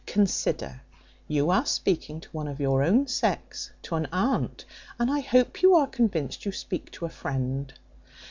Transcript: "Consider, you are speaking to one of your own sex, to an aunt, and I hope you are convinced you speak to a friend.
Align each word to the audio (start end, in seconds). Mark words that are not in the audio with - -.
"Consider, 0.07 0.81
you 1.27 1.51
are 1.51 1.63
speaking 1.67 2.19
to 2.21 2.29
one 2.31 2.47
of 2.47 2.59
your 2.59 2.81
own 2.81 3.05
sex, 3.05 3.69
to 3.83 3.93
an 3.93 4.07
aunt, 4.11 4.65
and 4.97 5.11
I 5.11 5.19
hope 5.19 5.61
you 5.61 5.75
are 5.75 5.85
convinced 5.85 6.43
you 6.43 6.51
speak 6.51 6.89
to 6.93 7.05
a 7.05 7.09
friend. 7.09 7.71